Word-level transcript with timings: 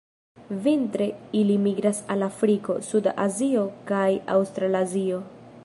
Vintre 0.67 1.07
ili 1.41 1.57
migras 1.65 1.99
al 2.15 2.25
Afriko, 2.29 2.77
suda 2.89 3.15
Azio 3.29 3.67
kaj 3.93 4.09
Aŭstralazio. 4.37 5.25